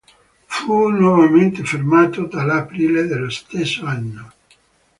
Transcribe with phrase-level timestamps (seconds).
[0.47, 4.31] Fu nuovamente fermato nell'aprile dello stesso anno.